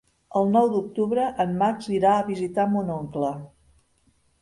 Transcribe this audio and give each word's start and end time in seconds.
El 0.39 0.47
nou 0.55 0.69
d'octubre 0.71 1.27
en 1.45 1.53
Max 1.61 1.91
irà 1.99 2.17
a 2.17 2.25
visitar 2.33 2.69
mon 2.75 2.93
oncle. 2.99 3.35